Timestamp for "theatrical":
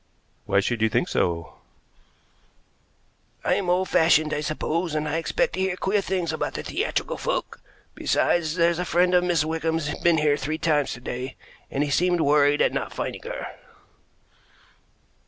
6.55-7.17